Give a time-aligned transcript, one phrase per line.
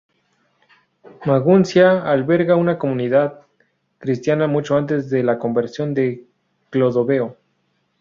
[1.27, 3.45] Maguncia albergaba una comunidad
[3.99, 6.25] cristiana mucho antes de la conversión de
[6.71, 7.37] Clodoveo.